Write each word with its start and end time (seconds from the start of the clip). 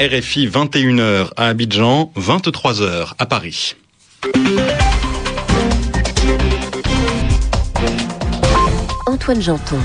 RFI 0.00 0.46
21h 0.46 1.30
à 1.36 1.48
Abidjan, 1.48 2.12
23h 2.16 3.14
à 3.18 3.26
Paris. 3.26 3.74
Antoine 9.06 9.42
Janton. 9.42 9.78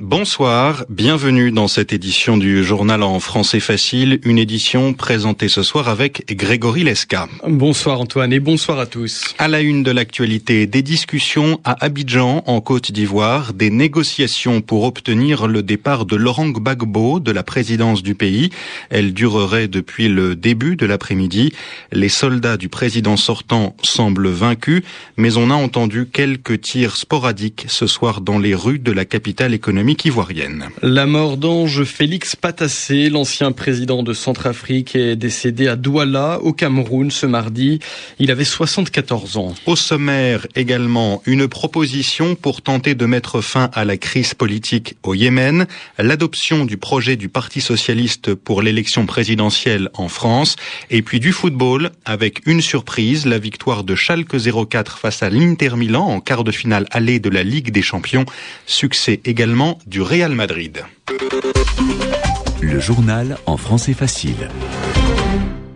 Bonsoir, 0.00 0.84
bienvenue 0.88 1.50
dans 1.50 1.66
cette 1.66 1.92
édition 1.92 2.36
du 2.36 2.62
journal 2.62 3.02
en 3.02 3.18
français 3.18 3.58
facile, 3.58 4.20
une 4.22 4.38
édition 4.38 4.94
présentée 4.94 5.48
ce 5.48 5.64
soir 5.64 5.88
avec 5.88 6.36
Grégory 6.36 6.84
Lesca. 6.84 7.26
Bonsoir 7.44 8.00
Antoine 8.00 8.32
et 8.32 8.38
bonsoir 8.38 8.78
à 8.78 8.86
tous. 8.86 9.34
À 9.38 9.48
la 9.48 9.60
une 9.60 9.82
de 9.82 9.90
l'actualité, 9.90 10.68
des 10.68 10.82
discussions 10.82 11.58
à 11.64 11.84
Abidjan 11.84 12.44
en 12.46 12.60
Côte 12.60 12.92
d'Ivoire, 12.92 13.52
des 13.54 13.70
négociations 13.70 14.60
pour 14.60 14.84
obtenir 14.84 15.48
le 15.48 15.64
départ 15.64 16.06
de 16.06 16.14
Laurent 16.14 16.46
Gbagbo 16.46 17.18
de 17.18 17.32
la 17.32 17.42
présidence 17.42 18.04
du 18.04 18.14
pays. 18.14 18.50
Elle 18.90 19.12
durerait 19.12 19.66
depuis 19.66 20.06
le 20.06 20.36
début 20.36 20.76
de 20.76 20.86
l'après-midi. 20.86 21.52
Les 21.90 22.08
soldats 22.08 22.56
du 22.56 22.68
président 22.68 23.16
sortant 23.16 23.74
semblent 23.82 24.28
vaincus, 24.28 24.84
mais 25.16 25.36
on 25.36 25.50
a 25.50 25.54
entendu 25.54 26.06
quelques 26.06 26.60
tirs 26.60 26.94
sporadiques 26.94 27.64
ce 27.66 27.88
soir 27.88 28.20
dans 28.20 28.38
les 28.38 28.54
rues 28.54 28.78
de 28.78 28.92
la 28.92 29.04
capitale 29.04 29.54
économique 29.54 29.87
ivoirienne. 30.04 30.68
La 30.82 31.06
mort 31.06 31.36
d'Ange 31.36 31.84
Félix 31.84 32.36
Patassé, 32.36 33.10
l'ancien 33.10 33.52
président 33.52 34.02
de 34.02 34.12
Centrafrique, 34.12 34.94
est 34.94 35.16
décédé 35.16 35.68
à 35.68 35.76
Douala, 35.76 36.40
au 36.42 36.52
Cameroun, 36.52 37.10
ce 37.10 37.26
mardi. 37.26 37.78
Il 38.18 38.30
avait 38.30 38.44
74 38.44 39.36
ans. 39.36 39.54
Au 39.66 39.76
sommaire 39.76 40.46
également, 40.54 41.22
une 41.26 41.48
proposition 41.48 42.34
pour 42.34 42.62
tenter 42.62 42.94
de 42.94 43.06
mettre 43.06 43.40
fin 43.40 43.70
à 43.72 43.84
la 43.84 43.96
crise 43.96 44.34
politique 44.34 44.96
au 45.02 45.14
Yémen, 45.14 45.66
l'adoption 45.98 46.64
du 46.64 46.76
projet 46.76 47.16
du 47.16 47.28
Parti 47.28 47.60
socialiste 47.60 48.34
pour 48.34 48.62
l'élection 48.62 49.06
présidentielle 49.06 49.90
en 49.94 50.08
France, 50.08 50.56
et 50.90 51.02
puis 51.02 51.20
du 51.20 51.32
football 51.32 51.90
avec 52.04 52.46
une 52.46 52.60
surprise, 52.60 53.26
la 53.26 53.38
victoire 53.38 53.84
de 53.84 53.94
Schalke 53.94 54.36
04 54.68 54.98
face 54.98 55.22
à 55.22 55.30
l'Inter 55.30 55.76
Milan 55.76 56.06
en 56.06 56.20
quart 56.20 56.44
de 56.44 56.52
finale 56.52 56.86
allée 56.90 57.20
de 57.20 57.30
la 57.30 57.42
Ligue 57.42 57.70
des 57.70 57.82
Champions. 57.82 58.24
Succès 58.66 59.20
également 59.24 59.77
du 59.86 60.02
Real 60.02 60.34
Madrid. 60.34 60.84
Le 62.60 62.80
journal 62.80 63.38
en 63.46 63.56
français 63.56 63.94
facile. 63.94 64.48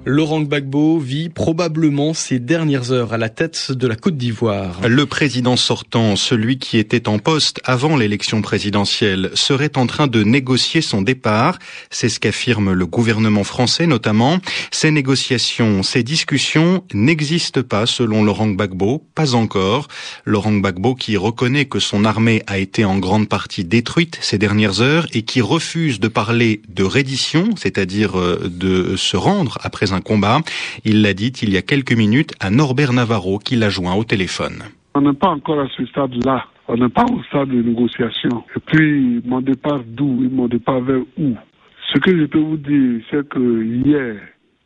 Laurent 0.05 0.41
Gbagbo 0.41 0.98
vit 0.98 1.28
probablement 1.28 2.12
ses 2.12 2.41
dernières 2.41 2.91
heures 2.91 3.12
à 3.12 3.19
la 3.19 3.28
tête 3.28 3.70
de 3.70 3.86
la 3.86 3.95
Côte 3.95 4.17
d'Ivoire. 4.17 4.81
Le 4.89 5.06
président 5.06 5.56
sortant, 5.56 6.17
celui 6.17 6.59
qui 6.59 6.78
était 6.78 7.09
en 7.09 7.20
poste 7.20 7.61
avant 7.64 7.97
l'élection 7.97 8.42
présidentielle, 8.42 9.31
serait 9.34 9.78
en 9.78 9.86
train 9.86 10.09
de 10.09 10.25
négocier 10.25 10.81
son 10.81 11.03
départ. 11.03 11.61
C'est 11.91 12.09
ce 12.09 12.19
qu'affirme 12.19 12.72
le 12.72 12.84
gouvernement 12.84 13.44
français 13.44 13.86
notamment. 13.86 14.41
Ces 14.72 14.91
négociations, 14.91 15.84
ces 15.84 16.03
discussions 16.03 16.83
n'existent 16.92 17.62
pas 17.62 17.87
selon 17.87 18.25
Laurent 18.25 18.48
Gbagbo, 18.48 19.06
pas 19.14 19.37
encore. 19.37 19.87
Laurent 20.25 20.53
Gbagbo 20.53 20.97
qui 20.97 21.16
reconnaît 21.16 21.66
que 21.66 21.78
son 21.78 22.05
armée 22.05 22.42
a 22.48 22.59
été 22.59 22.84
en 22.84 22.98
grande 22.98 23.28
partie 23.28 23.64
détruite 23.64 24.19
ces 24.20 24.39
dernières 24.39 24.81
heures 24.81 25.06
et 25.12 25.22
qui 25.22 25.41
refuse 25.41 26.00
de 26.00 26.09
parler 26.09 26.61
de 26.69 26.83
reddition, 26.83 27.50
c'est-à-dire 27.56 28.19
euh, 28.19 28.50
de 28.50 28.97
se 28.97 29.16
rendre 29.16 29.59
après 29.62 29.91
un 29.92 30.00
combat. 30.00 30.38
Il 30.84 31.02
l'a 31.02 31.14
dit 31.14 31.32
il 31.42 31.50
y 31.50 31.56
a 31.56 31.62
quelques 31.62 31.96
minutes 31.96 32.32
à 32.40 32.50
Norbert 32.50 32.92
Navarro 32.92 33.38
qui 33.38 33.56
l'a 33.56 33.70
joint 33.70 33.94
au 33.94 34.04
téléphone. 34.04 34.62
On 34.94 35.00
n'est 35.00 35.12
pas 35.12 35.28
encore 35.28 35.60
à 35.60 35.68
ce 35.76 35.86
stade-là. 35.86 36.44
On 36.68 36.76
n'est 36.76 36.88
pas 36.88 37.04
au 37.04 37.22
stade 37.24 37.48
de 37.48 37.62
négociation. 37.62 38.44
Et 38.56 38.60
puis, 38.60 39.20
mon 39.24 39.40
départ 39.40 39.80
d'où? 39.86 40.28
Mon 40.30 40.48
départ 40.48 40.80
vers 40.80 41.02
où? 41.19 41.34
Ce 41.92 41.98
que 41.98 42.16
je 42.16 42.25
peux 42.25 42.38
vous 42.38 42.56
dire, 42.56 43.02
c'est 43.10 43.28
que 43.28 43.62
hier, 43.62 44.16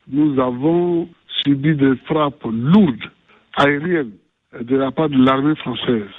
nous 0.09 0.39
avons 0.41 1.09
subi 1.43 1.75
des 1.75 1.97
frappes 2.07 2.45
lourdes, 2.45 3.11
aériennes, 3.57 4.13
de 4.61 4.77
la 4.77 4.91
part 4.91 5.09
de 5.09 5.17
l'armée 5.17 5.57
française. 5.57 6.11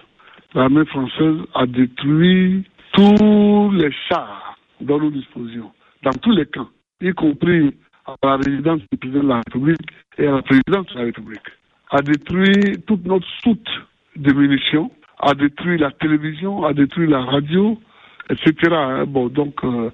L'armée 0.54 0.86
française 0.86 1.38
a 1.54 1.66
détruit 1.66 2.64
tous 2.94 3.72
les 3.72 3.92
chars 4.10 4.58
dont 4.82 5.00
nous 5.00 5.12
disposions, 5.12 5.72
dans 6.04 6.14
tous 6.14 6.32
les 6.32 6.46
camps, 6.46 6.70
y 7.02 7.12
compris 7.14 7.74
à 8.08 8.16
la 8.24 8.38
résidence 8.38 8.82
du 8.92 8.98
président 8.98 9.24
de 9.24 9.28
la 9.28 9.38
République 9.38 9.82
et 10.18 10.28
à 10.28 10.32
la 10.32 10.42
présidence 10.42 10.88
de 10.88 11.00
la 11.00 11.06
République, 11.06 11.50
a 11.92 12.02
détruit 12.02 12.82
toute 12.86 13.06
notre 13.06 13.28
soute 13.44 13.70
de 14.16 14.34
munitions, 14.34 14.92
a 15.20 15.34
détruit 15.34 15.78
la 15.78 15.92
télévision, 15.92 16.64
a 16.64 16.74
détruit 16.74 17.08
la 17.08 17.22
radio, 17.22 17.78
etc. 18.30 18.54
Bon, 19.08 19.28
donc, 19.28 19.64
euh, 19.64 19.90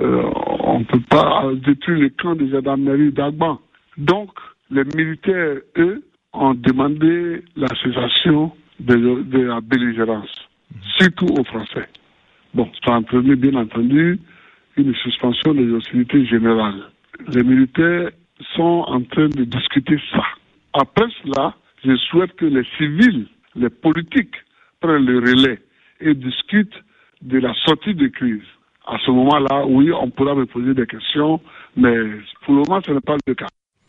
euh, 0.00 0.30
on 0.60 0.80
ne 0.80 0.84
peut 0.84 1.02
pas 1.08 1.50
détruire 1.54 1.98
le 1.98 2.08
camp 2.10 2.34
des 2.34 2.50
gendarmeries 2.50 3.12
d'Agban. 3.12 3.60
Donc, 3.96 4.30
les 4.70 4.84
militaires, 4.84 5.56
eux, 5.76 6.02
ont 6.32 6.54
demandé 6.54 7.42
la 7.56 7.68
cessation 7.82 8.52
de, 8.80 9.22
de 9.22 9.38
la 9.40 9.60
belligérance, 9.60 10.48
surtout 10.98 11.26
aux 11.26 11.44
Français. 11.44 11.88
Bon, 12.54 12.70
ça 12.84 12.94
a 12.94 12.98
entraîné, 12.98 13.34
bien 13.36 13.54
entendu, 13.54 14.20
une 14.76 14.94
suspension 14.94 15.54
des 15.54 15.70
hostilités 15.72 16.24
générales 16.26 16.84
les 17.26 17.42
militaires 17.42 18.10
sont 18.54 18.84
en 18.86 19.02
train 19.02 19.28
de 19.28 19.44
discuter 19.44 19.98
ça. 20.12 20.24
Après 20.74 21.06
cela, 21.22 21.54
je 21.84 21.96
souhaite 21.96 22.34
que 22.36 22.46
les 22.46 22.64
civils, 22.76 23.26
les 23.54 23.70
politiques 23.70 24.36
prennent 24.80 25.06
le 25.06 25.18
relais 25.18 25.58
et 26.00 26.14
discutent 26.14 26.82
de 27.22 27.38
la 27.38 27.52
sortie 27.66 27.94
de 27.94 28.08
crise. 28.08 28.42
À 28.86 28.96
ce 29.04 29.10
moment-là, 29.10 29.66
oui, 29.66 29.90
on 29.92 30.10
pourra 30.10 30.34
me 30.34 30.46
poser 30.46 30.72
des 30.72 30.86
questions, 30.86 31.40
mais 31.76 31.94
pour 32.44 32.54
le 32.54 32.62
moment, 32.62 32.80
ce 32.86 32.92
n'est 32.92 33.00
pas 33.00 33.16
le 33.26 33.34
cas. 33.34 33.46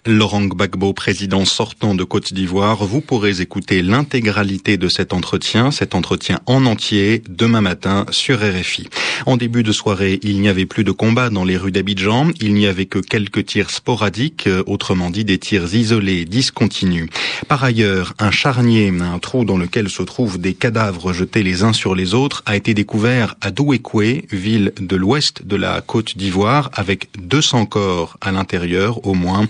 Laurent 0.10 0.42
Gbagbo, 0.42 0.92
président 0.94 1.46
sortant 1.46 1.94
de 1.94 2.04
Côte 2.04 2.34
d'Ivoire, 2.34 2.84
vous 2.84 3.00
pourrez 3.00 3.42
écouter 3.42 3.84
l'intégralité 3.84 4.76
de 4.76 4.88
cet 4.88 5.14
entretien, 5.14 5.70
cet 5.70 5.94
entretien 5.94 6.40
en 6.48 6.66
entier, 6.66 7.22
demain 7.30 7.62
matin 7.62 8.08
sur 8.10 8.40
RFI. 8.40 8.90
En 9.28 9.38
début 9.38 9.62
de 9.62 9.72
soirée, 9.72 10.20
il 10.24 10.42
n'y 10.42 10.50
avait 10.50 10.66
plus 10.66 10.84
de 10.84 10.92
combats 10.92 11.30
dans 11.30 11.44
les 11.44 11.58
rues 11.58 11.72
d'Abidjan, 11.72 12.32
il 12.42 12.56
n'y 12.56 12.66
avait 12.66 12.88
que 12.88 12.98
quelques 12.98 13.46
tirs 13.46 13.70
sporadiques, 13.70 14.50
autrement 14.66 15.12
dit 15.12 15.26
des 15.26 15.38
tirs 15.38 15.74
isolés, 15.76 16.26
discontinus. 16.26 17.10
Par 17.48 17.64
ailleurs, 17.64 18.16
un 18.18 18.32
charnier, 18.32 18.92
un 19.00 19.20
trou 19.20 19.46
dans 19.46 19.58
lequel 19.58 19.90
se 19.90 20.02
trouvent 20.02 20.40
des 20.40 20.56
cadavres 20.56 21.14
jetés 21.14 21.44
les 21.44 21.62
uns 21.62 21.74
sur 21.74 21.94
les 21.94 22.16
autres, 22.16 22.42
a 22.48 22.56
été 22.56 22.74
découvert 22.74 23.36
à 23.42 23.52
Douékoué, 23.52 24.26
ville 24.32 24.74
de 24.80 24.96
l'ouest 24.96 25.46
de 25.46 25.56
la 25.56 25.82
Côte 25.82 26.18
d'Ivoire, 26.18 26.72
avec 26.74 27.10
200 27.22 27.68
corps 27.68 28.18
à 28.22 28.32
l'intérieur 28.32 29.06
au 29.06 29.14
moins 29.14 29.48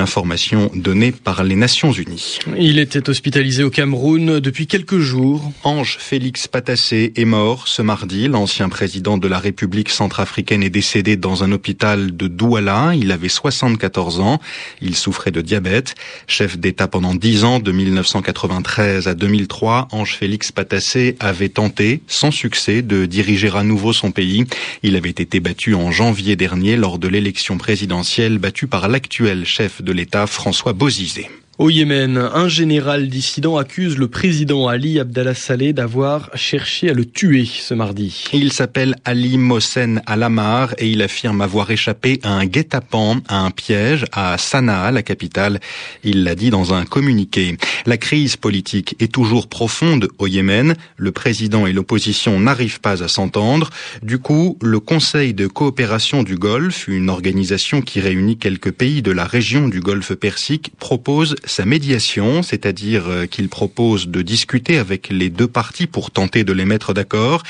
information 0.00 0.70
donnée 0.74 1.12
par 1.12 1.44
les 1.44 1.56
Nations 1.56 1.92
Unies. 1.92 2.38
Il 2.58 2.78
était 2.78 3.08
hospitalisé 3.08 3.62
au 3.64 3.70
Cameroun 3.70 4.40
depuis 4.40 4.66
quelques 4.66 4.98
jours. 4.98 5.52
Ange 5.64 5.96
Félix 6.00 6.48
Patassé 6.48 7.12
est 7.16 7.24
mort 7.24 7.68
ce 7.68 7.82
mardi. 7.82 8.28
L'ancien 8.28 8.68
président 8.68 9.18
de 9.18 9.28
la 9.28 9.38
République 9.38 9.90
centrafricaine 9.90 10.62
est 10.62 10.70
décédé 10.70 11.16
dans 11.16 11.44
un 11.44 11.52
hôpital 11.52 12.16
de 12.16 12.28
Douala. 12.28 12.92
Il 12.94 13.12
avait 13.12 13.28
74 13.28 14.20
ans. 14.20 14.40
Il 14.80 14.96
souffrait 14.96 15.30
de 15.30 15.40
diabète. 15.40 15.94
Chef 16.26 16.58
d'État 16.58 16.88
pendant 16.88 17.14
10 17.14 17.44
ans, 17.44 17.58
de 17.60 17.72
1993 17.72 19.08
à 19.08 19.14
2003, 19.14 19.88
Ange 19.92 20.16
Félix 20.16 20.52
Patassé 20.52 21.16
avait 21.20 21.48
tenté, 21.48 22.02
sans 22.06 22.30
succès, 22.30 22.82
de 22.82 23.06
diriger 23.06 23.50
à 23.54 23.62
nouveau 23.62 23.92
son 23.92 24.10
pays. 24.10 24.44
Il 24.82 24.96
avait 24.96 25.10
été 25.10 25.40
battu 25.40 25.74
en 25.74 25.90
janvier 25.90 26.36
dernier 26.36 26.76
lors 26.76 26.98
de 26.98 27.08
l'élection 27.08 27.58
présidentielle, 27.58 28.38
battu 28.38 28.66
par 28.66 28.88
l'actuel 28.88 29.44
chef 29.44 29.75
de 29.82 29.92
l'État 29.92 30.26
François 30.26 30.72
Bozizé. 30.72 31.30
Au 31.58 31.70
Yémen, 31.70 32.18
un 32.18 32.48
général 32.48 33.08
dissident 33.08 33.56
accuse 33.56 33.96
le 33.96 34.08
président 34.08 34.68
Ali 34.68 35.00
Abdallah 35.00 35.32
Saleh 35.32 35.72
d'avoir 35.72 36.28
cherché 36.34 36.90
à 36.90 36.92
le 36.92 37.06
tuer 37.06 37.46
ce 37.46 37.72
mardi. 37.72 38.24
Il 38.34 38.52
s'appelle 38.52 38.94
Ali 39.06 39.38
Mohsen 39.38 40.02
Al-Amar 40.04 40.74
et 40.76 40.90
il 40.90 41.00
affirme 41.00 41.40
avoir 41.40 41.70
échappé 41.70 42.20
à 42.22 42.32
un 42.32 42.44
guet-apens, 42.44 43.22
à 43.28 43.40
un 43.40 43.50
piège 43.50 44.04
à 44.12 44.36
Sanaa, 44.36 44.90
la 44.90 45.02
capitale. 45.02 45.60
Il 46.04 46.24
l'a 46.24 46.34
dit 46.34 46.50
dans 46.50 46.74
un 46.74 46.84
communiqué. 46.84 47.56
La 47.86 47.96
crise 47.96 48.36
politique 48.36 48.94
est 49.00 49.10
toujours 49.10 49.48
profonde 49.48 50.08
au 50.18 50.26
Yémen. 50.26 50.74
Le 50.98 51.10
président 51.10 51.66
et 51.66 51.72
l'opposition 51.72 52.38
n'arrivent 52.38 52.80
pas 52.80 53.02
à 53.02 53.08
s'entendre. 53.08 53.70
Du 54.02 54.18
coup, 54.18 54.58
le 54.60 54.78
Conseil 54.78 55.32
de 55.32 55.46
coopération 55.46 56.22
du 56.22 56.36
Golfe, 56.36 56.86
une 56.86 57.08
organisation 57.08 57.80
qui 57.80 58.00
réunit 58.00 58.36
quelques 58.36 58.72
pays 58.72 59.00
de 59.00 59.10
la 59.10 59.24
région 59.24 59.68
du 59.68 59.80
Golfe 59.80 60.12
Persique, 60.12 60.72
propose 60.78 61.34
sa 61.46 61.64
médiation, 61.64 62.42
c'est-à-dire 62.42 63.06
euh, 63.06 63.26
qu'il 63.26 63.48
propose 63.48 64.08
de 64.08 64.20
discuter 64.20 64.78
avec 64.78 65.08
les 65.08 65.30
deux 65.30 65.46
parties 65.46 65.86
pour 65.86 66.10
tenter 66.10 66.44
de 66.44 66.52
les 66.52 66.64
mettre 66.64 66.92
d'accord. 66.92 67.42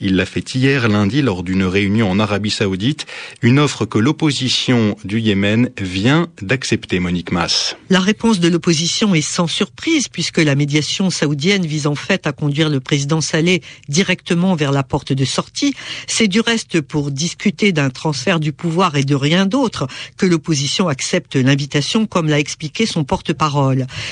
Il 0.00 0.16
l'a 0.16 0.26
fait 0.26 0.54
hier 0.54 0.88
lundi 0.88 1.22
lors 1.22 1.44
d'une 1.44 1.62
réunion 1.62 2.10
en 2.10 2.18
Arabie 2.18 2.50
Saoudite, 2.50 3.06
une 3.42 3.60
offre 3.60 3.86
que 3.86 3.98
l'opposition 3.98 4.96
du 5.04 5.20
Yémen 5.20 5.70
vient 5.80 6.28
d'accepter, 6.42 6.98
Monique 6.98 7.30
Mass. 7.30 7.76
La 7.90 8.00
réponse 8.00 8.40
de 8.40 8.48
l'opposition 8.48 9.14
est 9.14 9.20
sans 9.20 9.46
surprise 9.46 10.08
puisque 10.08 10.38
la 10.38 10.56
médiation 10.56 11.10
saoudienne 11.10 11.64
vise 11.64 11.86
en 11.86 11.94
fait 11.94 12.26
à 12.26 12.32
conduire 12.32 12.68
le 12.68 12.80
président 12.80 13.20
Saleh 13.20 13.62
directement 13.88 14.56
vers 14.56 14.72
la 14.72 14.82
porte 14.82 15.12
de 15.12 15.24
sortie. 15.24 15.74
C'est 16.08 16.28
du 16.28 16.40
reste 16.40 16.80
pour 16.80 17.12
discuter 17.12 17.70
d'un 17.70 17.90
transfert 17.90 18.40
du 18.40 18.52
pouvoir 18.52 18.96
et 18.96 19.04
de 19.04 19.14
rien 19.14 19.46
d'autre 19.46 19.86
que 20.16 20.26
l'opposition 20.26 20.88
accepte 20.88 21.36
l'invitation 21.36 22.06
comme 22.06 22.28
l'a 22.28 22.40
expliqué 22.40 22.84
son 22.84 23.04
porte-parole. 23.04 23.43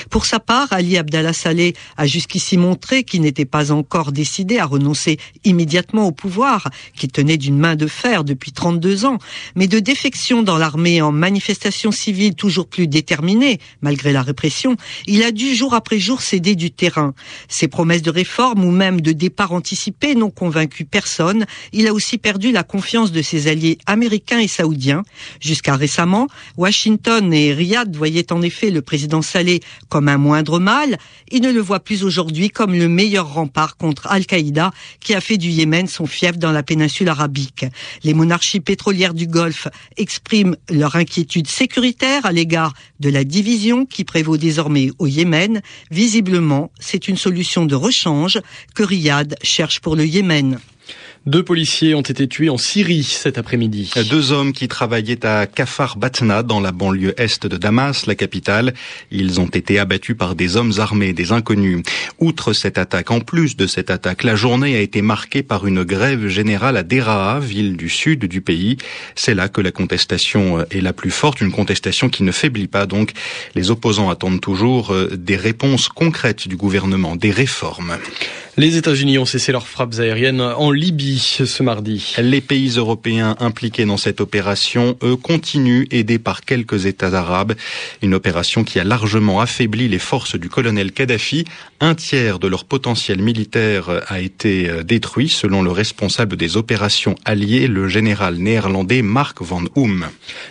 Pour 0.09 0.25
sa 0.25 0.39
part, 0.39 0.67
Ali 0.71 0.97
Abdallah 0.97 1.33
Saleh 1.33 1.73
a 1.97 2.05
jusqu'ici 2.05 2.57
montré 2.57 3.03
qu'il 3.03 3.21
n'était 3.21 3.45
pas 3.45 3.71
encore 3.71 4.11
décidé 4.11 4.59
à 4.59 4.65
renoncer 4.65 5.17
immédiatement 5.43 6.07
au 6.07 6.11
pouvoir, 6.11 6.69
qu'il 6.95 7.11
tenait 7.11 7.37
d'une 7.37 7.57
main 7.57 7.75
de 7.75 7.87
fer 7.87 8.23
depuis 8.23 8.51
32 8.51 9.05
ans, 9.05 9.17
mais 9.55 9.67
de 9.67 9.79
défection 9.79 10.43
dans 10.43 10.57
l'armée 10.57 11.01
en 11.01 11.11
manifestation 11.11 11.91
civile 11.91 12.35
toujours 12.35 12.67
plus 12.67 12.87
déterminée, 12.87 13.59
malgré 13.81 14.13
la 14.13 14.21
répression, 14.21 14.77
il 15.07 15.23
a 15.23 15.31
dû 15.31 15.55
jour 15.55 15.73
après 15.73 15.99
jour 15.99 16.21
céder 16.21 16.55
du 16.55 16.71
terrain. 16.71 17.13
Ses 17.47 17.67
promesses 17.67 18.01
de 18.01 18.11
réforme 18.11 18.63
ou 18.63 18.71
même 18.71 19.01
de 19.01 19.11
départ 19.11 19.51
anticipé 19.51 20.15
n'ont 20.15 20.29
convaincu 20.29 20.85
personne. 20.85 21.45
Il 21.71 21.87
a 21.87 21.93
aussi 21.93 22.17
perdu 22.17 22.51
la 22.51 22.63
confiance 22.63 23.11
de 23.11 23.21
ses 23.21 23.47
alliés 23.47 23.77
américains 23.85 24.39
et 24.39 24.47
saoudiens. 24.47 25.03
Jusqu'à 25.39 25.75
récemment, 25.75 26.27
Washington 26.57 27.33
et 27.33 27.53
Riyad 27.53 27.95
voyaient 27.95 28.31
en 28.31 28.41
effet 28.41 28.69
le 28.69 28.81
président 28.81 29.22
Comme 29.89 30.07
un 30.07 30.17
moindre 30.17 30.59
mal. 30.59 30.97
Ils 31.31 31.41
ne 31.41 31.51
le 31.51 31.61
voient 31.61 31.79
plus 31.79 32.03
aujourd'hui 32.03 32.49
comme 32.49 32.73
le 32.73 32.87
meilleur 32.87 33.33
rempart 33.33 33.77
contre 33.77 34.07
Al-Qaïda 34.07 34.71
qui 34.99 35.13
a 35.13 35.21
fait 35.21 35.37
du 35.37 35.49
Yémen 35.49 35.87
son 35.87 36.05
fief 36.05 36.37
dans 36.37 36.51
la 36.51 36.63
péninsule 36.63 37.09
arabique. 37.09 37.65
Les 38.03 38.13
monarchies 38.13 38.59
pétrolières 38.59 39.13
du 39.13 39.27
Golfe 39.27 39.67
expriment 39.97 40.55
leur 40.69 40.95
inquiétude 40.95 41.47
sécuritaire 41.47 42.25
à 42.25 42.31
l'égard 42.31 42.73
de 42.99 43.09
la 43.09 43.23
division 43.23 43.85
qui 43.85 44.03
prévaut 44.03 44.37
désormais 44.37 44.91
au 44.99 45.07
Yémen. 45.07 45.61
Visiblement, 45.91 46.71
c'est 46.79 47.07
une 47.07 47.17
solution 47.17 47.65
de 47.65 47.75
rechange 47.75 48.39
que 48.75 48.83
Riyad 48.83 49.35
cherche 49.41 49.79
pour 49.79 49.95
le 49.95 50.05
Yémen. 50.05 50.59
Deux 51.25 51.43
policiers 51.43 51.95
ont 51.95 52.01
été 52.01 52.27
tués 52.27 52.49
en 52.49 52.57
Syrie 52.57 53.03
cet 53.03 53.37
après-midi. 53.37 53.93
Deux 54.09 54.33
hommes 54.33 54.51
qui 54.51 54.67
travaillaient 54.67 55.25
à 55.25 55.47
Kafar 55.47 55.95
Batna 55.95 56.43
dans 56.43 56.59
la 56.59 56.73
banlieue 56.73 57.13
est 57.15 57.47
de 57.47 57.55
Damas, 57.55 58.07
la 58.07 58.15
capitale. 58.15 58.73
Ils 59.09 59.39
ont 59.39 59.47
été 59.47 59.79
abattus 59.79 60.17
par 60.17 60.35
des 60.35 60.57
hommes 60.57 60.73
armés, 60.79 61.13
des 61.13 61.31
inconnus. 61.31 61.81
Outre 62.19 62.51
cette 62.51 62.77
attaque, 62.77 63.09
en 63.09 63.21
plus 63.21 63.55
de 63.55 63.67
cette 63.67 63.89
attaque, 63.89 64.25
la 64.25 64.35
journée 64.35 64.75
a 64.75 64.81
été 64.81 65.01
marquée 65.01 65.43
par 65.43 65.65
une 65.65 65.85
grève 65.85 66.27
générale 66.27 66.75
à 66.75 66.83
Deraa, 66.83 67.39
ville 67.39 67.77
du 67.77 67.87
sud 67.87 68.25
du 68.25 68.41
pays. 68.41 68.75
C'est 69.15 69.33
là 69.33 69.47
que 69.47 69.61
la 69.61 69.71
contestation 69.71 70.65
est 70.71 70.81
la 70.81 70.91
plus 70.91 71.11
forte, 71.11 71.39
une 71.39 71.53
contestation 71.53 72.09
qui 72.09 72.23
ne 72.23 72.33
faiblit 72.33 72.67
pas 72.67 72.85
donc. 72.85 73.13
Les 73.55 73.71
opposants 73.71 74.09
attendent 74.09 74.41
toujours 74.41 74.93
euh, 74.93 75.15
des 75.15 75.37
réponses 75.37 75.87
concrètes 75.87 76.49
du 76.49 76.57
gouvernement, 76.57 77.15
des 77.15 77.31
réformes. 77.31 77.97
Les 78.55 78.77
États-Unis 78.77 79.17
ont 79.17 79.25
cessé 79.25 79.51
leurs 79.51 79.67
frappes 79.67 79.95
aériennes 79.97 80.39
en 80.39 80.69
Libye 80.69 81.17
ce 81.17 81.63
mardi. 81.63 82.13
Les 82.21 82.39
pays 82.39 82.75
européens 82.77 83.35
impliqués 83.39 83.83
dans 83.83 83.97
cette 83.97 84.21
opération, 84.21 84.95
eux, 85.01 85.15
continuent, 85.15 85.87
aidés 85.89 86.19
par 86.19 86.41
quelques 86.41 86.85
États 86.85 87.17
arabes. 87.17 87.55
Une 88.03 88.13
opération 88.13 88.63
qui 88.63 88.79
a 88.79 88.83
largement 88.83 89.41
affaibli 89.41 89.87
les 89.87 89.97
forces 89.97 90.35
du 90.35 90.49
colonel 90.49 90.91
Kadhafi. 90.91 91.45
Un 91.79 91.95
tiers 91.95 92.37
de 92.37 92.47
leur 92.47 92.65
potentiel 92.65 93.23
militaire 93.23 93.89
a 94.07 94.21
été 94.21 94.69
euh, 94.69 94.83
détruit, 94.83 95.29
selon 95.29 95.63
le 95.63 95.71
responsable 95.71 96.37
des 96.37 96.55
opérations 96.55 97.15
alliées, 97.25 97.67
le 97.67 97.87
général 97.87 98.35
néerlandais 98.35 99.01
Mark 99.01 99.41
van 99.41 99.63
Oom. 99.75 100.05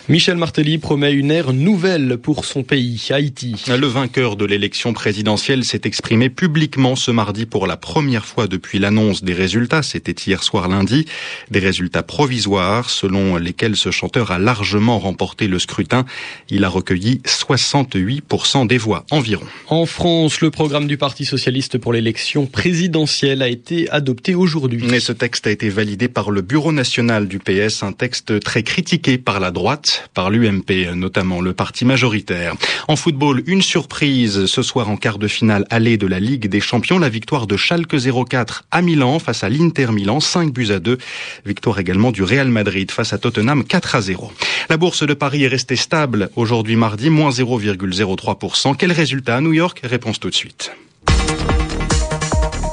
Michel 0.09 0.35
Martelly 0.35 0.77
promet 0.77 1.13
une 1.13 1.31
ère 1.31 1.53
nouvelle 1.53 2.17
pour 2.17 2.43
son 2.43 2.63
pays, 2.63 3.07
Haïti. 3.11 3.55
Le 3.69 3.87
vainqueur 3.87 4.35
de 4.35 4.43
l'élection 4.43 4.91
présidentielle 4.91 5.63
s'est 5.63 5.81
exprimé 5.85 6.29
publiquement 6.29 6.97
ce 6.97 7.09
mardi 7.09 7.45
pour 7.45 7.65
la 7.65 7.77
première 7.77 7.92
fois 8.21 8.47
depuis 8.47 8.79
l'annonce 8.79 9.23
des 9.23 9.33
résultats, 9.33 9.83
c'était 9.83 10.15
hier 10.25 10.43
soir 10.43 10.67
lundi, 10.67 11.05
des 11.51 11.59
résultats 11.59 12.01
provisoires 12.03 12.89
selon 12.89 13.37
lesquels 13.37 13.75
ce 13.75 13.91
chanteur 13.91 14.31
a 14.31 14.39
largement 14.39 14.97
remporté 14.97 15.47
le 15.47 15.59
scrutin. 15.59 16.05
Il 16.49 16.63
a 16.63 16.69
recueilli 16.69 17.21
68% 17.25 18.67
des 18.67 18.77
voix 18.77 19.05
environ. 19.11 19.45
En 19.67 19.85
France, 19.85 20.41
le 20.41 20.49
programme 20.49 20.87
du 20.87 20.97
Parti 20.97 21.25
socialiste 21.25 21.77
pour 21.77 21.93
l'élection 21.93 22.45
présidentielle 22.47 23.41
a 23.41 23.47
été 23.47 23.89
adopté 23.89 24.33
aujourd'hui. 24.33 24.93
Et 24.93 24.99
ce 24.99 25.13
texte 25.13 25.45
a 25.47 25.51
été 25.51 25.69
validé 25.69 26.07
par 26.07 26.31
le 26.31 26.41
Bureau 26.41 26.71
national 26.71 27.27
du 27.27 27.39
PS, 27.39 27.83
un 27.83 27.93
texte 27.93 28.39
très 28.39 28.63
critiqué 28.63 29.17
par 29.17 29.39
la 29.39 29.51
droite, 29.51 30.09
par 30.13 30.29
l'UMP 30.29 30.95
notamment, 30.95 31.41
le 31.41 31.53
parti 31.53 31.85
majoritaire. 31.85 32.55
En 32.87 32.95
football, 32.95 33.43
une 33.45 33.61
surprise 33.61 34.45
ce 34.45 34.61
soir 34.61 34.89
en 34.89 34.97
quart 34.97 35.19
de 35.19 35.27
finale 35.27 35.65
allée 35.69 35.97
de 35.97 36.07
la 36.07 36.19
Ligue 36.19 36.47
des 36.47 36.59
Champions, 36.59 36.99
la 36.99 37.09
victoire 37.09 37.47
de 37.47 37.57
Schalke 37.83 37.95
0-4 37.95 38.61
à 38.71 38.81
Milan 38.81 39.19
face 39.19 39.43
à 39.43 39.49
l'Inter 39.49 39.87
Milan, 39.91 40.19
5 40.19 40.53
buts 40.53 40.71
à 40.71 40.79
2. 40.79 40.97
Victoire 41.45 41.79
également 41.79 42.11
du 42.11 42.23
Real 42.23 42.47
Madrid 42.47 42.89
face 42.91 43.13
à 43.13 43.17
Tottenham, 43.17 43.63
4 43.63 43.95
à 43.95 44.01
0. 44.01 44.31
La 44.69 44.77
bourse 44.77 45.05
de 45.05 45.13
Paris 45.13 45.43
est 45.43 45.47
restée 45.47 45.75
stable 45.75 46.29
aujourd'hui 46.35 46.75
mardi, 46.75 47.09
moins 47.09 47.31
0,03%. 47.31 48.75
Quel 48.77 48.91
résultat 48.91 49.37
à 49.37 49.41
New 49.41 49.53
York? 49.53 49.81
Réponse 49.83 50.19
tout 50.19 50.29
de 50.29 50.35
suite. 50.35 50.71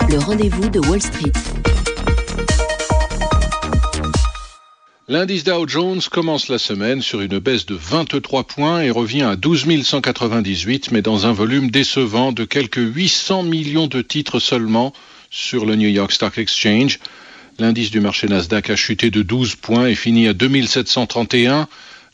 Le 0.08 0.18
rendez-vous 0.18 0.68
de 0.68 0.80
Wall 0.80 1.00
Street. 1.00 1.32
L'indice 5.10 5.42
Dow 5.42 5.66
Jones 5.66 6.00
commence 6.08 6.46
la 6.46 6.58
semaine 6.58 7.02
sur 7.02 7.20
une 7.20 7.40
baisse 7.40 7.66
de 7.66 7.74
23 7.74 8.44
points 8.44 8.82
et 8.82 8.92
revient 8.92 9.22
à 9.22 9.34
12 9.34 9.82
198, 9.82 10.92
mais 10.92 11.02
dans 11.02 11.26
un 11.26 11.32
volume 11.32 11.68
décevant 11.68 12.30
de 12.30 12.44
quelques 12.44 12.76
800 12.76 13.42
millions 13.42 13.88
de 13.88 14.02
titres 14.02 14.38
seulement 14.38 14.92
sur 15.28 15.66
le 15.66 15.74
New 15.74 15.88
York 15.88 16.12
Stock 16.12 16.38
Exchange. 16.38 17.00
L'indice 17.58 17.90
du 17.90 17.98
marché 17.98 18.28
Nasdaq 18.28 18.70
a 18.70 18.76
chuté 18.76 19.10
de 19.10 19.22
12 19.22 19.56
points 19.56 19.88
et 19.88 19.96
finit 19.96 20.28
à 20.28 20.32
2731. 20.32 21.66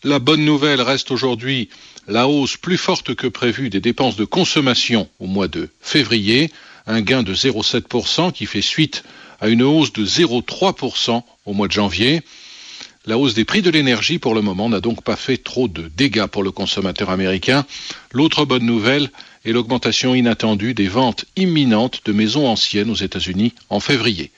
La 0.03 0.19
bonne 0.19 0.47
nouvelle 0.47 0.81
reste 0.81 1.11
aujourd'hui 1.11 1.69
la 2.09 2.29
hausse 2.29 2.57
plus 2.57 2.79
forte 2.79 3.15
que 3.15 3.27
prévue 3.27 3.69
des 3.69 3.81
dépenses 3.81 4.17
de 4.17 4.25
consommation 4.25 5.07
au 5.19 5.27
mois 5.27 5.49
de 5.49 5.69
février, 5.83 6.51
un 6.87 7.03
gain 7.03 7.23
de 7.23 7.35
0,7% 7.35 8.33
qui 8.33 8.47
fait 8.47 8.63
suite 8.63 9.05
à 9.39 9.49
une 9.49 9.63
hausse 9.63 9.93
de 9.93 10.07
0,3% 10.07 11.23
au 11.45 11.53
mois 11.53 11.69
de 11.69 11.73
janvier. 11.73 12.23
La 13.09 13.19
hausse 13.19 13.35
des 13.35 13.45
prix 13.45 13.63
de 13.63 13.71
l'énergie 13.71 14.19
pour 14.19 14.35
le 14.35 14.41
moment 14.43 14.69
n'a 14.69 14.81
donc 14.81 15.05
pas 15.05 15.15
fait 15.15 15.37
trop 15.37 15.69
de 15.69 15.89
dégâts 15.97 16.27
pour 16.27 16.43
le 16.43 16.51
consommateur 16.51 17.09
américain. 17.09 17.65
L'autre 18.11 18.45
bonne 18.45 18.67
nouvelle 18.67 19.11
est 19.45 19.53
l'augmentation 19.53 20.13
inattendue 20.17 20.75
des 20.75 20.89
ventes 20.89 21.25
imminentes 21.37 22.01
de 22.05 22.13
maisons 22.13 22.49
anciennes 22.49 22.91
aux 22.91 22.97
États-Unis 22.97 23.53
en 23.71 23.79
février. 23.79 24.33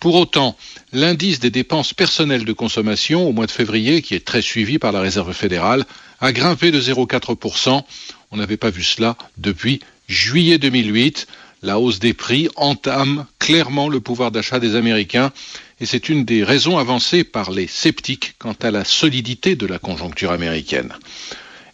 Pour 0.00 0.16
autant, 0.16 0.56
l'indice 0.92 1.38
des 1.38 1.50
dépenses 1.50 1.94
personnelles 1.94 2.44
de 2.44 2.52
consommation 2.52 3.28
au 3.28 3.32
mois 3.32 3.46
de 3.46 3.52
février, 3.52 4.02
qui 4.02 4.16
est 4.16 4.24
très 4.24 4.42
suivi 4.42 4.80
par 4.80 4.90
la 4.90 5.00
Réserve 5.00 5.32
fédérale, 5.32 5.86
a 6.20 6.32
grimpé 6.32 6.72
de 6.72 6.80
0,4%. 6.80 7.84
On 8.32 8.36
n'avait 8.36 8.56
pas 8.56 8.70
vu 8.70 8.82
cela 8.82 9.16
depuis 9.36 9.78
juillet 10.08 10.58
2008. 10.58 11.28
La 11.62 11.78
hausse 11.78 12.00
des 12.00 12.14
prix 12.14 12.48
entame 12.56 13.26
clairement 13.38 13.88
le 13.88 14.00
pouvoir 14.00 14.32
d'achat 14.32 14.58
des 14.58 14.74
Américains 14.74 15.32
et 15.80 15.86
c'est 15.86 16.08
une 16.08 16.24
des 16.24 16.44
raisons 16.44 16.78
avancées 16.78 17.24
par 17.24 17.50
les 17.50 17.66
sceptiques 17.66 18.34
quant 18.38 18.56
à 18.62 18.70
la 18.70 18.84
solidité 18.84 19.56
de 19.56 19.66
la 19.66 19.78
conjoncture 19.78 20.32
américaine. 20.32 20.94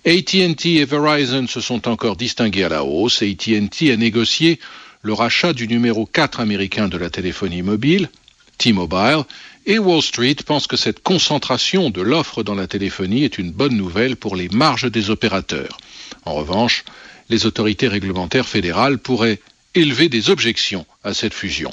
ATT 0.06 0.66
et 0.66 0.84
Verizon 0.84 1.46
se 1.46 1.60
sont 1.60 1.88
encore 1.88 2.16
distingués 2.16 2.64
à 2.64 2.68
la 2.68 2.84
hausse. 2.84 3.22
ATT 3.22 3.90
a 3.90 3.96
négocié 3.96 4.60
le 5.00 5.14
rachat 5.14 5.52
du 5.52 5.66
numéro 5.66 6.04
4 6.04 6.40
américain 6.40 6.88
de 6.88 6.98
la 6.98 7.08
téléphonie 7.08 7.62
mobile, 7.62 8.10
T-Mobile, 8.58 9.24
et 9.66 9.78
Wall 9.78 10.02
Street 10.02 10.36
pense 10.44 10.66
que 10.66 10.76
cette 10.76 11.02
concentration 11.02 11.88
de 11.88 12.02
l'offre 12.02 12.42
dans 12.42 12.54
la 12.54 12.66
téléphonie 12.66 13.24
est 13.24 13.38
une 13.38 13.50
bonne 13.50 13.76
nouvelle 13.76 14.16
pour 14.16 14.36
les 14.36 14.48
marges 14.50 14.90
des 14.90 15.08
opérateurs. 15.08 15.78
En 16.26 16.34
revanche, 16.34 16.84
les 17.30 17.46
autorités 17.46 17.88
réglementaires 17.88 18.48
fédérales 18.48 18.98
pourraient 18.98 19.40
élever 19.74 20.10
des 20.10 20.28
objections 20.28 20.86
à 21.02 21.14
cette 21.14 21.34
fusion. 21.34 21.72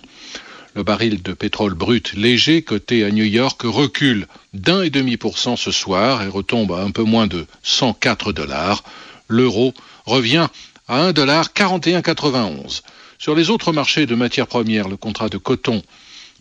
Le 0.74 0.84
baril 0.84 1.22
de 1.22 1.34
pétrole 1.34 1.74
brut 1.74 2.14
léger 2.14 2.62
coté 2.62 3.04
à 3.04 3.12
New 3.12 3.26
York 3.26 3.62
recule 3.66 4.26
d'un 4.54 4.84
et 4.84 4.90
demi 4.90 5.18
pour 5.18 5.38
cent 5.38 5.58
ce 5.58 5.70
soir 5.70 6.24
et 6.24 6.30
retombe 6.30 6.72
à 6.72 6.82
un 6.82 6.92
peu 6.92 7.04
moins 7.04 7.28
de 7.28 7.46
104 7.64 8.32
dollars. 8.32 8.82
L'euro 9.28 9.74
revient 10.06 10.48
à 10.88 11.02
1 11.02 11.12
dollar 11.12 11.50
41,91. 11.54 12.84
Sur 13.20 13.36
les 13.36 13.50
autres 13.50 13.74
marchés 13.74 14.06
de 14.06 14.16
matières 14.16 14.48
premières, 14.48 14.88
le 14.88 14.96
contrat 14.96 15.28
de 15.28 15.38
coton 15.38 15.84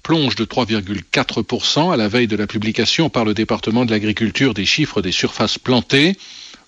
plonge 0.04 0.36
de 0.36 0.44
3,4% 0.44 1.92
à 1.92 1.96
la 1.96 2.06
veille 2.06 2.28
de 2.28 2.36
la 2.36 2.46
publication 2.46 3.10
par 3.10 3.24
le 3.24 3.34
département 3.34 3.84
de 3.84 3.90
l'agriculture 3.90 4.54
des 4.54 4.64
chiffres 4.64 5.02
des 5.02 5.12
surfaces 5.12 5.58
plantées. 5.58 6.16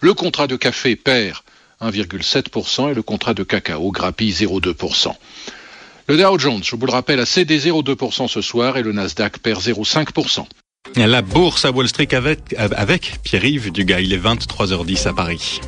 Le 0.00 0.14
contrat 0.14 0.49
de 0.49 0.57
café 0.57 0.97
perd 0.97 1.38
1,7% 1.81 2.90
et 2.90 2.95
le 2.95 3.02
contrat 3.02 3.35
de 3.35 3.45
cacao 3.45 3.92
grappille 3.92 4.33
0,2%. 4.33 5.14
Le 6.09 6.17
Dow 6.17 6.39
Jones, 6.39 6.63
je 6.65 6.75
vous 6.75 6.87
le 6.87 6.93
rappelle, 6.93 7.21
a 7.21 7.27
cédé 7.27 7.59
0,2% 7.59 8.29
ce 8.29 8.41
soir 8.41 8.77
et 8.77 8.83
le 8.83 8.93
Nasdaq 8.93 9.39
perd 9.39 9.61
0,5%. 9.61 10.45
La 10.97 11.23
bourse 11.23 11.65
à 11.65 11.71
Wall 11.71 11.89
Street 11.89 12.13
avec, 12.13 12.55
avec 12.59 13.21
Pierre-Yves 13.23 13.71
Dugas, 13.71 14.01
il 14.01 14.13
est 14.13 14.19
23h10 14.19 15.09
à 15.09 15.13
Paris. 15.13 15.61